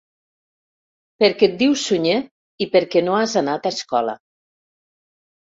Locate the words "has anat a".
3.19-3.75